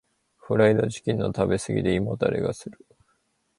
[0.35, 2.79] フライドチキンの食べ過ぎで胃もたれがする。